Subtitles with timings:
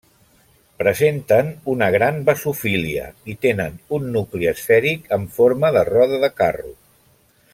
[0.81, 6.75] Presenten una gran basofília i tenen un nucli esfèric amb forma de roda de carro.